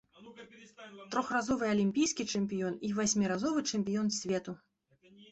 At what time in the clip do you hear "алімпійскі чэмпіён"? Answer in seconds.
1.73-2.77